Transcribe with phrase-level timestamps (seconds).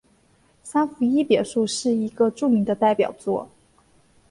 [0.63, 3.47] 萨伏伊别墅是一个著名的代表作。